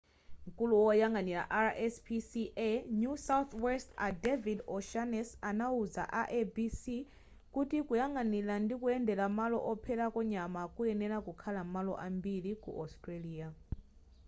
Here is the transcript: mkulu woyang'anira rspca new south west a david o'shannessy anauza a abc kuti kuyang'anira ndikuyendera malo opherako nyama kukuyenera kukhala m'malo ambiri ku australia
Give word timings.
mkulu 0.47 0.75
woyang'anira 0.87 1.43
rspca 1.67 2.69
new 3.01 3.15
south 3.27 3.51
west 3.65 3.89
a 4.07 4.07
david 4.25 4.59
o'shannessy 4.75 5.35
anauza 5.49 6.03
a 6.19 6.21
abc 6.39 6.83
kuti 7.53 7.77
kuyang'anira 7.87 8.55
ndikuyendera 8.65 9.25
malo 9.39 9.57
opherako 9.71 10.19
nyama 10.33 10.61
kukuyenera 10.67 11.17
kukhala 11.25 11.61
m'malo 11.67 11.93
ambiri 12.07 12.51
ku 12.63 12.69
australia 12.83 13.47